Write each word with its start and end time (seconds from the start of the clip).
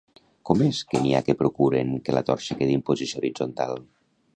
Com 0.49 0.63
és 0.67 0.79
que 0.93 1.01
n'hi 1.03 1.11
ha 1.17 1.21
que 1.29 1.37
procuren 1.43 1.95
que 2.09 2.19
la 2.19 2.27
torxa 2.31 2.61
quedi 2.63 2.79
en 2.83 2.87
posició 2.91 3.23
horitzontal? 3.25 3.85